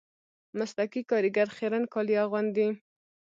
مسلکي 0.57 1.01
کاریګر 1.09 1.47
خیرن 1.57 1.83
کالي 1.93 2.15
اغوندي 2.23 2.67